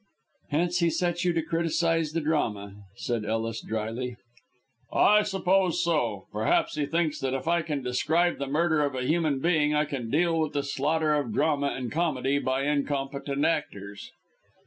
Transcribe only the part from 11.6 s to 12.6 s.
and comedy